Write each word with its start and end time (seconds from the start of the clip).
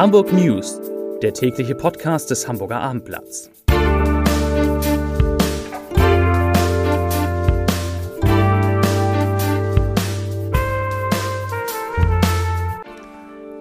Hamburg 0.00 0.32
News, 0.32 0.80
der 1.20 1.34
tägliche 1.34 1.74
Podcast 1.74 2.30
des 2.30 2.48
Hamburger 2.48 2.80
Abendblatts. 2.80 3.50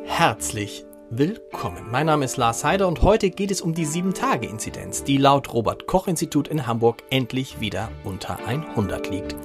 Herzlich 0.06 0.86
willkommen. 1.10 1.92
Mein 1.92 2.06
Name 2.06 2.24
ist 2.24 2.38
Lars 2.38 2.64
Heider 2.64 2.88
und 2.88 3.02
heute 3.02 3.32
geht 3.32 3.52
es 3.52 3.60
um 3.60 3.74
die 3.74 3.86
7-Tage-Inzidenz, 3.86 5.04
die 5.04 5.18
laut 5.18 5.54
Robert 5.54 5.88
Koch 5.88 6.08
Institut 6.08 6.48
in 6.48 6.66
Hamburg 6.66 7.04
endlich 7.10 7.60
wieder 7.60 7.92
unter 8.06 8.40
100 8.48 9.10
liegt. 9.10 9.36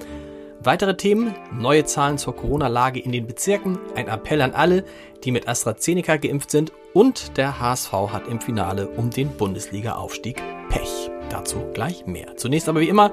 Weitere 0.60 0.96
Themen, 0.96 1.34
neue 1.52 1.84
Zahlen 1.84 2.18
zur 2.18 2.36
Corona-Lage 2.36 3.00
in 3.00 3.10
den 3.10 3.26
Bezirken, 3.26 3.80
ein 3.96 4.06
Appell 4.06 4.40
an 4.40 4.52
alle, 4.52 4.84
die 5.24 5.32
mit 5.32 5.48
AstraZeneca 5.48 6.18
geimpft 6.18 6.52
sind 6.52 6.72
und 6.94 7.36
der 7.36 7.60
HSV 7.60 7.92
hat 7.92 8.28
im 8.28 8.40
Finale 8.40 8.88
um 8.88 9.10
den 9.10 9.36
Bundesliga-Aufstieg 9.36 10.42
Pech. 10.70 11.10
Dazu 11.28 11.58
gleich 11.74 12.06
mehr. 12.06 12.36
Zunächst 12.36 12.68
aber 12.68 12.80
wie 12.80 12.88
immer 12.88 13.12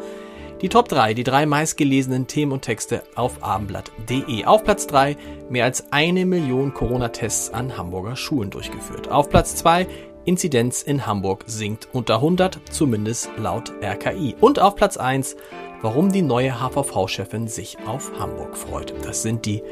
die 0.62 0.70
Top 0.70 0.88
3, 0.88 1.14
die 1.14 1.24
drei 1.24 1.46
meistgelesenen 1.46 2.28
Themen 2.28 2.54
und 2.54 2.62
Texte 2.62 3.04
auf 3.16 3.44
abendblatt.de. 3.44 4.46
Auf 4.46 4.64
Platz 4.64 4.88
3 4.88 5.18
mehr 5.50 5.66
als 5.66 5.92
eine 5.92 6.26
Million 6.26 6.74
Corona-Tests 6.74 7.54
an 7.54 7.78
Hamburger 7.78 8.16
Schulen 8.16 8.52
durchgeführt. 8.52 9.10
Auf 9.10 9.30
Platz 9.30 9.56
2 9.58 9.88
Inzidenz 10.24 10.84
in 10.84 11.08
Hamburg 11.08 11.44
sinkt 11.48 11.90
unter 11.94 12.16
100, 12.16 12.62
zumindest 12.70 13.32
laut 13.38 13.74
RKI. 13.82 14.36
Und 14.40 14.60
auf 14.60 14.76
Platz 14.76 14.96
1 14.98 15.36
warum 15.82 16.12
die 16.12 16.22
neue 16.22 16.60
HVV-Chefin 16.60 17.48
sich 17.48 17.78
auf 17.86 18.12
Hamburg 18.20 18.56
freut. 18.58 18.94
Das 19.04 19.24
sind 19.24 19.46
die 19.46 19.64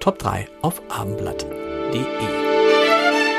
Top 0.00 0.18
3 0.18 0.46
auf 0.62 0.82
abendblatt.de. 0.88 2.55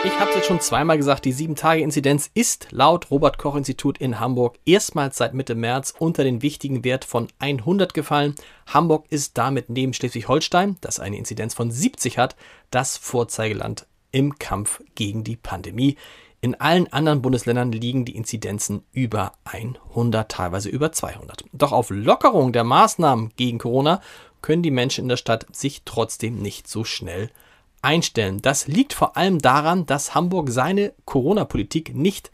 Ich 0.03 0.19
habe 0.19 0.29
es 0.29 0.35
jetzt 0.35 0.47
schon 0.47 0.61
zweimal 0.61 0.97
gesagt, 0.97 1.25
die 1.25 1.33
7-Tage-Inzidenz 1.33 2.29
ist 2.33 2.67
laut 2.71 3.09
Robert 3.09 3.37
Koch 3.37 3.55
Institut 3.55 3.97
in 3.97 4.19
Hamburg 4.19 4.57
erstmals 4.65 5.17
seit 5.17 5.33
Mitte 5.33 5.55
März 5.55 5.93
unter 5.97 6.23
den 6.23 6.41
wichtigen 6.41 6.83
Wert 6.83 7.03
von 7.03 7.27
100 7.39 7.93
gefallen. 7.93 8.35
Hamburg 8.67 9.05
ist 9.09 9.37
damit 9.37 9.69
neben 9.69 9.93
Schleswig-Holstein, 9.93 10.77
das 10.81 10.99
eine 10.99 11.17
Inzidenz 11.17 11.55
von 11.55 11.71
70 11.71 12.17
hat, 12.19 12.35
das 12.69 12.95
Vorzeigeland 12.95 13.87
im 14.11 14.37
Kampf 14.37 14.81
gegen 14.95 15.23
die 15.23 15.35
Pandemie. 15.35 15.97
In 16.41 16.55
allen 16.55 16.91
anderen 16.93 17.23
Bundesländern 17.23 17.71
liegen 17.71 18.05
die 18.05 18.15
Inzidenzen 18.15 18.83
über 18.93 19.33
100, 19.45 20.29
teilweise 20.31 20.69
über 20.69 20.91
200. 20.91 21.43
Doch 21.51 21.71
auf 21.71 21.89
Lockerung 21.89 22.53
der 22.53 22.63
Maßnahmen 22.63 23.31
gegen 23.35 23.57
Corona 23.57 24.01
können 24.43 24.61
die 24.61 24.71
Menschen 24.71 25.05
in 25.05 25.09
der 25.09 25.17
Stadt 25.17 25.47
sich 25.51 25.81
trotzdem 25.83 26.39
nicht 26.39 26.67
so 26.67 26.83
schnell 26.83 27.31
einstellen. 27.87 28.41
Das 28.41 28.67
liegt 28.67 28.91
vor 28.91 29.15
allem 29.15 29.39
daran, 29.39 29.85
dass 29.85 30.13
Hamburg 30.13 30.49
seine 30.49 30.91
Corona-Politik 31.05 31.95
nicht 31.95 32.31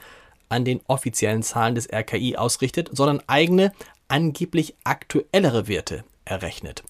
an 0.49 0.65
den 0.65 0.81
offiziellen 0.87 1.43
Zahlen 1.43 1.75
des 1.75 1.87
RKI 1.93 2.37
ausrichtet, 2.37 2.89
sondern 2.91 3.21
eigene, 3.27 3.71
angeblich 4.07 4.73
aktuellere 4.83 5.67
Werte 5.67 6.05
errechnet. 6.25 6.83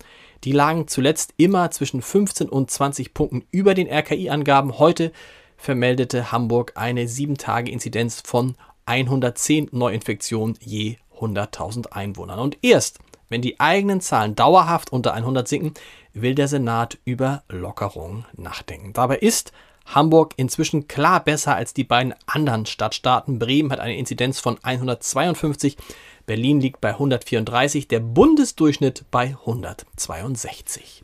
Die 0.46 0.54
lagen 0.54 0.88
zuletzt 0.88 1.34
immer 1.36 1.72
zwischen 1.72 2.02
15 2.02 2.48
und 2.48 2.72
20 2.72 3.14
Punkten 3.14 3.44
über 3.52 3.74
den 3.74 3.90
RKI-Angaben. 3.90 4.80
Heute 4.80 5.12
vermeldete 5.58 6.32
Hamburg 6.32 6.72
eine 6.76 7.04
7-Tage-Inzidenz 7.04 8.22
von 8.26 8.56
110 8.86 9.70
Neuinfektionen 9.74 10.58
je 10.62 10.96
100.000 11.20 11.92
Einwohnern. 11.92 12.40
Und 12.40 12.60
erst, 12.62 13.00
wenn 13.28 13.42
die 13.42 13.60
eigenen 13.60 14.00
Zahlen 14.00 14.36
dauerhaft 14.36 14.94
unter 14.94 15.14
100 15.14 15.48
sinken, 15.48 15.74
will 16.14 16.36
der 16.36 16.48
Senat 16.48 16.98
über 17.06 17.44
Lockerung 17.50 18.26
nachdenken. 18.34 18.94
Dabei 18.94 19.18
ist 19.18 19.52
Hamburg 19.86 20.34
inzwischen 20.38 20.88
klar 20.88 21.24
besser 21.24 21.56
als 21.56 21.74
die 21.74 21.84
beiden 21.84 22.14
anderen 22.26 22.66
Stadtstaaten. 22.66 23.40
Bremen 23.40 23.72
hat 23.72 23.80
eine 23.80 23.98
Inzidenz 23.98 24.40
von 24.40 24.58
152, 24.62 25.78
Berlin 26.26 26.62
liegt 26.62 26.80
bei 26.80 26.92
134, 26.92 27.88
der 27.88 28.00
Bundesdurchschnitt 28.00 29.06
bei 29.12 29.36
162. 29.46 31.04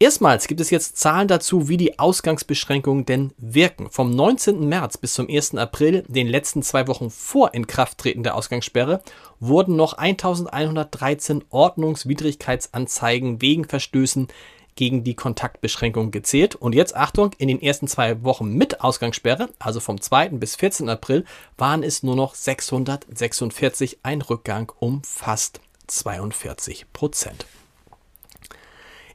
Erstmals 0.00 0.48
gibt 0.48 0.60
es 0.60 0.70
jetzt 0.70 0.98
Zahlen 0.98 1.28
dazu, 1.28 1.68
wie 1.68 1.76
die 1.76 2.00
Ausgangsbeschränkungen 2.00 3.06
denn 3.06 3.32
wirken. 3.38 3.88
Vom 3.90 4.10
19. 4.10 4.68
März 4.68 4.98
bis 4.98 5.14
zum 5.14 5.28
1. 5.28 5.54
April, 5.54 6.02
den 6.08 6.26
letzten 6.26 6.62
zwei 6.62 6.88
Wochen 6.88 7.10
vor 7.10 7.54
Inkrafttreten 7.54 8.24
der 8.24 8.34
Ausgangssperre, 8.34 9.02
wurden 9.38 9.76
noch 9.76 9.92
1113 9.94 11.44
Ordnungswidrigkeitsanzeigen 11.48 13.40
wegen 13.40 13.66
Verstößen 13.66 14.26
gegen 14.74 15.04
die 15.04 15.14
Kontaktbeschränkung 15.14 16.10
gezählt. 16.10 16.56
Und 16.56 16.74
jetzt 16.74 16.96
Achtung, 16.96 17.30
in 17.38 17.46
den 17.46 17.62
ersten 17.62 17.86
zwei 17.86 18.24
Wochen 18.24 18.52
mit 18.52 18.80
Ausgangssperre, 18.80 19.50
also 19.60 19.78
vom 19.78 20.00
2. 20.00 20.30
bis 20.30 20.56
14. 20.56 20.88
April, 20.88 21.24
waren 21.56 21.84
es 21.84 22.02
nur 22.02 22.16
noch 22.16 22.34
646, 22.34 24.00
ein 24.02 24.22
Rückgang 24.22 24.72
um 24.80 25.02
fast 25.04 25.60
42 25.86 26.92
Prozent. 26.92 27.46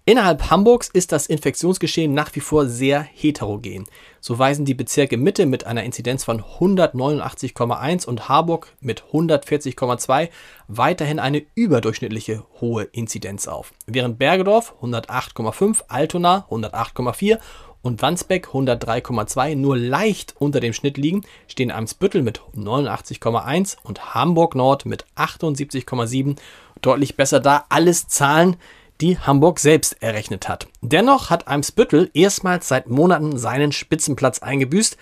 Innerhalb 0.09 0.49
Hamburgs 0.49 0.89
ist 0.89 1.11
das 1.11 1.27
Infektionsgeschehen 1.27 2.15
nach 2.15 2.33
wie 2.33 2.39
vor 2.39 2.65
sehr 2.65 2.99
heterogen. 2.99 3.85
So 4.21 4.39
weisen 4.39 4.65
die 4.65 4.73
Bezirke 4.73 5.17
Mitte 5.17 5.45
mit 5.45 5.67
einer 5.67 5.83
Inzidenz 5.83 6.23
von 6.23 6.41
189,1 6.41 8.07
und 8.07 8.27
Harburg 8.27 8.73
mit 8.81 9.03
140,2 9.13 10.29
weiterhin 10.67 11.19
eine 11.19 11.43
überdurchschnittliche 11.53 12.43
hohe 12.59 12.85
Inzidenz 12.85 13.47
auf. 13.47 13.71
Während 13.85 14.17
Bergedorf 14.17 14.73
108,5, 14.81 15.83
Altona 15.89 16.47
108,4 16.49 17.37
und 17.83 18.01
Wandsbeck 18.01 18.47
103,2 18.47 19.53
nur 19.53 19.77
leicht 19.77 20.33
unter 20.39 20.59
dem 20.59 20.73
Schnitt 20.73 20.97
liegen, 20.97 21.23
stehen 21.47 21.69
Eimsbüttel 21.69 22.23
mit 22.23 22.41
89,1 22.55 23.77
und 23.83 24.15
Hamburg 24.15 24.55
Nord 24.55 24.87
mit 24.87 25.05
78,7 25.15 26.37
deutlich 26.81 27.15
besser 27.15 27.39
da. 27.39 27.65
Alles 27.69 28.07
Zahlen, 28.07 28.57
die 29.01 29.17
Hamburg 29.17 29.59
selbst 29.59 30.01
errechnet 30.01 30.49
hat. 30.49 30.67
Dennoch 30.81 31.29
hat 31.29 31.47
Eimsbüttel 31.47 32.09
erstmals 32.13 32.67
seit 32.67 32.89
Monaten 32.89 33.37
seinen 33.37 33.71
Spitzenplatz 33.71 34.39
eingebüßt. 34.39 34.97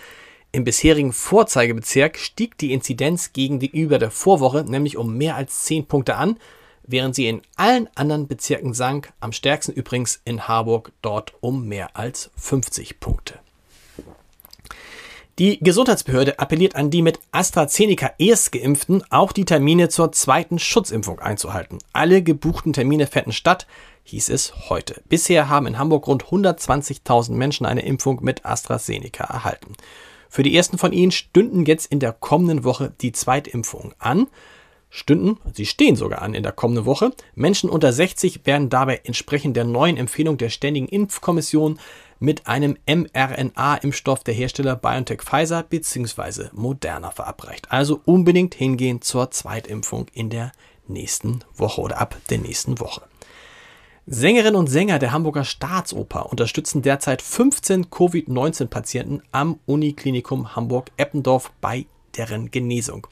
Im 0.52 0.64
bisherigen 0.64 1.14
Vorzeigebezirk 1.14 2.18
stieg 2.18 2.58
die 2.58 2.74
Inzidenz 2.74 3.34
gegenüber 3.34 4.00
der 4.00 4.12
Vorwoche 4.12 4.64
nämlich 4.64 4.98
um 4.98 5.18
mehr 5.18 5.36
als 5.36 5.66
10 5.66 5.88
Punkte 5.88 6.16
an, 6.16 6.38
während 6.84 7.16
sie 7.16 7.28
in 7.28 7.42
allen 7.56 7.90
anderen 7.96 8.28
Bezirken 8.28 8.74
sank, 8.74 9.12
am 9.20 9.32
stärksten 9.34 9.74
übrigens 9.74 10.22
in 10.24 10.48
Harburg 10.48 10.92
dort 11.02 11.34
um 11.42 11.68
mehr 11.68 11.98
als 11.98 12.32
50 12.38 13.00
Punkte. 13.00 13.40
Die 15.40 15.60
Gesundheitsbehörde 15.60 16.40
appelliert 16.40 16.76
an 16.76 16.90
die 16.90 17.04
mit 17.04 17.20
AstraZeneca 17.32 18.10
Erstgeimpften, 18.18 19.04
auch 19.12 19.32
die 19.32 19.46
Termine 19.46 19.88
zur 19.88 20.12
zweiten 20.12 20.58
Schutzimpfung 20.58 21.20
einzuhalten. 21.20 21.78
Alle 21.94 22.24
gebuchten 22.24 22.74
Termine 22.74 23.06
fänden 23.06 23.34
statt, 23.34 23.68
hieß 24.06 24.30
es 24.30 24.70
heute. 24.70 25.04
Bisher 25.10 25.48
haben 25.48 25.68
in 25.68 25.78
Hamburg 25.78 26.08
rund 26.08 26.26
120.000 26.26 27.34
Menschen 27.34 27.68
eine 27.68 27.86
Impfung 27.86 28.24
mit 28.24 28.48
AstraZeneca 28.48 29.26
erhalten. 29.26 29.76
Für 30.28 30.42
die 30.42 30.58
ersten 30.58 30.80
von 30.80 30.92
ihnen 30.92 31.12
stünden 31.12 31.66
jetzt 31.66 31.92
in 31.92 32.00
der 32.00 32.14
kommenden 32.14 32.64
Woche 32.64 32.94
die 33.00 33.12
Zweitimpfungen 33.12 33.94
an. 34.00 34.26
Stünden, 34.90 35.38
sie 35.54 35.68
stehen 35.68 35.96
sogar 35.96 36.24
an 36.24 36.34
in 36.34 36.42
der 36.42 36.52
kommenden 36.52 36.86
Woche. 36.86 37.12
Menschen 37.36 37.70
unter 37.70 37.94
60 37.94 38.48
werden 38.48 38.70
dabei 38.70 39.02
entsprechend 39.04 39.56
der 39.56 39.66
neuen 39.66 39.98
Empfehlung 39.98 40.38
der 40.38 40.50
Ständigen 40.50 40.88
Impfkommission 40.88 41.78
mit 42.20 42.48
einem 42.48 42.78
mRNA-Impfstoff 42.88 44.24
der 44.24 44.34
Hersteller 44.34 44.76
BioNTech 44.76 45.22
Pfizer 45.22 45.64
bzw. 45.64 46.50
Moderna 46.54 47.12
verabreicht. 47.12 47.72
Also 47.72 48.02
unbedingt 48.06 48.56
hingehen 48.56 49.02
zur 49.02 49.32
Zweitimpfung 49.32 50.08
in 50.14 50.30
der 50.30 50.52
nächsten 50.88 51.40
Woche 51.56 51.82
oder 51.82 52.00
ab 52.00 52.16
der 52.30 52.40
nächsten 52.40 52.80
Woche. 52.80 53.02
Sängerinnen 54.10 54.56
und 54.56 54.68
Sänger 54.68 55.00
der 55.00 55.12
Hamburger 55.12 55.44
Staatsoper 55.44 56.32
unterstützen 56.32 56.82
derzeit 56.82 57.22
15 57.22 57.90
Covid-19-Patienten 57.90 59.22
am 59.34 59.60
Uniklinikum 59.66 60.56
Hamburg-Eppendorf 60.56 61.52
bei 61.60 61.88
deren 62.16 62.50
Genesung. 62.50 63.06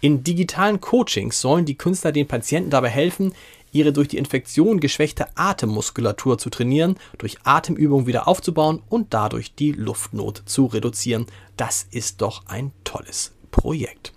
In 0.00 0.22
digitalen 0.22 0.80
Coachings 0.80 1.40
sollen 1.40 1.64
die 1.64 1.76
Künstler 1.76 2.12
den 2.12 2.28
Patienten 2.28 2.70
dabei 2.70 2.90
helfen, 2.90 3.32
ihre 3.76 3.92
durch 3.92 4.08
die 4.08 4.18
Infektion 4.18 4.80
geschwächte 4.80 5.26
Atemmuskulatur 5.36 6.38
zu 6.38 6.50
trainieren, 6.50 6.96
durch 7.18 7.38
Atemübungen 7.44 8.06
wieder 8.06 8.26
aufzubauen 8.26 8.82
und 8.88 9.12
dadurch 9.12 9.54
die 9.54 9.72
Luftnot 9.72 10.42
zu 10.46 10.66
reduzieren. 10.66 11.26
Das 11.56 11.86
ist 11.90 12.22
doch 12.22 12.46
ein 12.46 12.72
tolles 12.84 13.34
Projekt. 13.50 14.12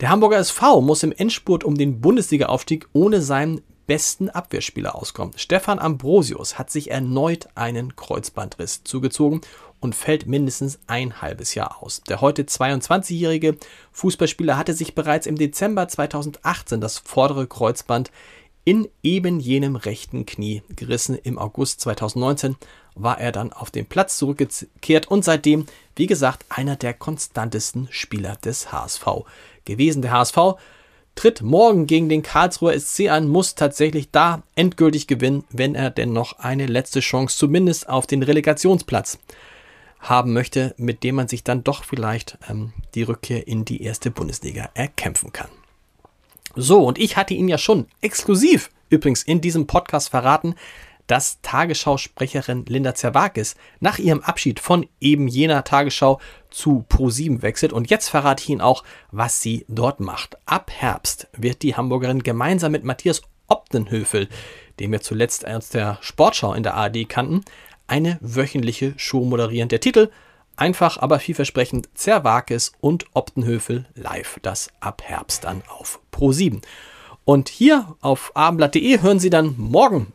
Der 0.00 0.10
Hamburger 0.10 0.38
SV 0.38 0.82
muss 0.82 1.02
im 1.02 1.12
Endspurt 1.12 1.64
um 1.64 1.76
den 1.76 2.00
Bundesliga-Aufstieg 2.00 2.88
ohne 2.92 3.22
seinen 3.22 3.62
besten 3.86 4.28
Abwehrspieler 4.28 4.94
auskommen. 4.94 5.34
Stefan 5.36 5.78
Ambrosius 5.78 6.58
hat 6.58 6.70
sich 6.70 6.90
erneut 6.90 7.48
einen 7.54 7.96
Kreuzbandriss 7.96 8.84
zugezogen 8.84 9.40
und 9.80 9.94
fällt 9.94 10.26
mindestens 10.26 10.78
ein 10.86 11.20
halbes 11.22 11.54
Jahr 11.54 11.82
aus. 11.82 12.02
Der 12.08 12.20
heute 12.20 12.42
22-jährige 12.42 13.56
Fußballspieler 13.92 14.56
hatte 14.56 14.74
sich 14.74 14.94
bereits 14.94 15.26
im 15.26 15.36
Dezember 15.36 15.86
2018 15.88 16.80
das 16.80 16.98
vordere 16.98 17.46
Kreuzband 17.46 18.10
in 18.66 18.88
eben 19.04 19.38
jenem 19.38 19.76
rechten 19.76 20.26
Knie 20.26 20.62
gerissen. 20.74 21.16
Im 21.16 21.38
August 21.38 21.80
2019 21.82 22.56
war 22.96 23.20
er 23.20 23.30
dann 23.30 23.52
auf 23.52 23.70
den 23.70 23.86
Platz 23.86 24.18
zurückgekehrt 24.18 25.06
und 25.06 25.24
seitdem, 25.24 25.66
wie 25.94 26.08
gesagt, 26.08 26.44
einer 26.48 26.74
der 26.74 26.92
konstantesten 26.92 27.86
Spieler 27.92 28.34
des 28.44 28.72
HSV 28.72 29.06
gewesen. 29.64 30.02
Der 30.02 30.10
HSV 30.10 30.36
tritt 31.14 31.42
morgen 31.42 31.86
gegen 31.86 32.08
den 32.08 32.24
Karlsruher 32.24 32.78
SC 32.78 33.08
an, 33.08 33.28
muss 33.28 33.54
tatsächlich 33.54 34.10
da 34.10 34.42
endgültig 34.56 35.06
gewinnen, 35.06 35.44
wenn 35.50 35.76
er 35.76 35.90
denn 35.90 36.12
noch 36.12 36.40
eine 36.40 36.66
letzte 36.66 36.98
Chance 36.98 37.38
zumindest 37.38 37.88
auf 37.88 38.08
den 38.08 38.24
Relegationsplatz 38.24 39.20
haben 40.00 40.32
möchte, 40.32 40.74
mit 40.76 41.04
dem 41.04 41.14
man 41.14 41.28
sich 41.28 41.44
dann 41.44 41.62
doch 41.62 41.84
vielleicht 41.84 42.36
ähm, 42.50 42.72
die 42.96 43.04
Rückkehr 43.04 43.46
in 43.46 43.64
die 43.64 43.82
erste 43.82 44.10
Bundesliga 44.10 44.70
erkämpfen 44.74 45.32
kann. 45.32 45.48
So, 46.56 46.82
und 46.84 46.98
ich 46.98 47.16
hatte 47.16 47.34
Ihnen 47.34 47.48
ja 47.48 47.58
schon 47.58 47.86
exklusiv 48.00 48.70
übrigens 48.88 49.22
in 49.22 49.40
diesem 49.40 49.66
Podcast 49.66 50.08
verraten, 50.08 50.54
dass 51.06 51.40
Tagesschausprecherin 51.42 52.64
Linda 52.66 52.94
Zerwakis 52.94 53.54
nach 53.78 53.98
ihrem 53.98 54.22
Abschied 54.22 54.58
von 54.58 54.86
eben 55.00 55.28
jener 55.28 55.62
Tagesschau 55.62 56.18
zu 56.50 56.84
Pro7 56.88 57.42
wechselt. 57.42 57.72
Und 57.72 57.90
jetzt 57.90 58.08
verrate 58.08 58.42
ich 58.42 58.48
Ihnen 58.48 58.60
auch, 58.60 58.82
was 59.12 59.40
sie 59.40 59.64
dort 59.68 60.00
macht. 60.00 60.36
Ab 60.46 60.70
Herbst 60.74 61.28
wird 61.36 61.62
die 61.62 61.76
Hamburgerin 61.76 62.22
gemeinsam 62.22 62.72
mit 62.72 62.84
Matthias 62.84 63.22
Optenhöfel, 63.46 64.28
den 64.80 64.90
wir 64.90 65.00
zuletzt 65.00 65.46
aus 65.46 65.68
der 65.68 65.98
Sportschau 66.00 66.54
in 66.54 66.64
der 66.64 66.74
ARD 66.74 67.08
kannten, 67.08 67.42
eine 67.86 68.18
wöchentliche 68.20 68.94
Show 68.96 69.24
moderieren. 69.24 69.68
Der 69.68 69.80
Titel 69.80 70.10
einfach, 70.56 70.98
aber 70.98 71.18
vielversprechend 71.18 71.88
Zerwakis 71.94 72.72
und 72.80 73.06
Optenhöfel 73.14 73.86
live. 73.94 74.38
Das 74.42 74.70
ab 74.80 75.02
Herbst 75.04 75.44
dann 75.44 75.62
auf 75.68 76.00
Pro7. 76.12 76.62
Und 77.24 77.48
hier 77.48 77.96
auf 78.00 78.32
abendblatt.de 78.34 79.02
hören 79.02 79.18
Sie 79.18 79.30
dann 79.30 79.54
morgen 79.56 80.12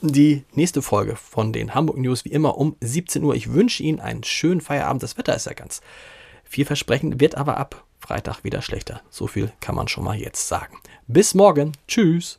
die 0.00 0.44
nächste 0.52 0.82
Folge 0.82 1.16
von 1.16 1.52
den 1.52 1.74
Hamburg 1.74 1.98
News 1.98 2.24
wie 2.24 2.30
immer 2.30 2.58
um 2.58 2.76
17 2.80 3.24
Uhr. 3.24 3.34
Ich 3.34 3.52
wünsche 3.52 3.82
Ihnen 3.82 4.00
einen 4.00 4.24
schönen 4.24 4.60
Feierabend. 4.60 5.02
Das 5.02 5.16
Wetter 5.18 5.34
ist 5.34 5.46
ja 5.46 5.54
ganz 5.54 5.80
vielversprechend, 6.44 7.20
wird 7.20 7.36
aber 7.36 7.56
ab 7.56 7.84
Freitag 7.98 8.44
wieder 8.44 8.62
schlechter. 8.62 9.00
So 9.08 9.26
viel 9.26 9.50
kann 9.60 9.74
man 9.74 9.88
schon 9.88 10.04
mal 10.04 10.16
jetzt 10.16 10.46
sagen. 10.46 10.76
Bis 11.06 11.34
morgen. 11.34 11.72
Tschüss. 11.88 12.38